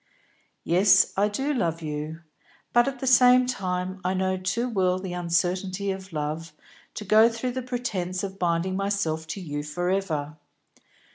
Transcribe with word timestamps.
"Yes, 0.63 1.13
I 1.15 1.27
do 1.27 1.53
love 1.53 1.83
you; 1.83 2.21
but 2.73 2.87
at 2.87 2.97
the 2.97 3.05
same 3.05 3.45
time 3.45 4.01
I 4.03 4.15
know 4.15 4.35
too 4.35 4.67
well 4.67 4.97
the 4.97 5.13
uncertainty 5.13 5.91
of 5.91 6.11
love 6.11 6.53
to 6.95 7.05
go 7.05 7.29
through 7.29 7.51
the 7.51 7.61
pretence 7.61 8.23
of 8.23 8.39
binding 8.39 8.75
myself 8.75 9.27
to 9.27 9.39
you 9.39 9.61
for 9.61 9.91
ever. 9.91 10.37